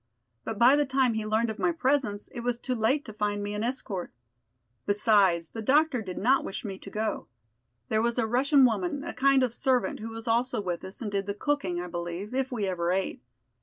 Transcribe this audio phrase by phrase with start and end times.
[0.43, 3.43] But by the time he learned of my presence, it was too late to find
[3.43, 4.11] me an escort.
[4.87, 7.27] Besides, the doctor did not wish me to go.
[7.89, 11.11] There was a Russian woman, a kind of servant, who was also with us, and
[11.11, 13.21] did the cooking, I believe, if we ever ate.